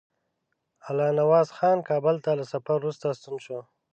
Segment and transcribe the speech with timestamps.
[0.87, 3.59] الله نواز خان کابل ته له سفر وروسته ستون شو.